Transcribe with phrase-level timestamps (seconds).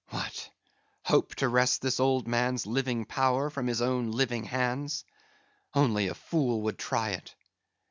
[0.09, 0.49] What!
[1.03, 5.05] hope to wrest this old man's living power from his own living hands?
[5.75, 7.35] Only a fool would try it.